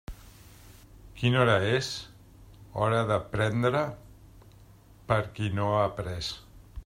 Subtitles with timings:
[1.19, 1.89] Quina hora és?
[2.85, 3.85] Hora de prendre
[5.13, 6.33] per qui no ha pres.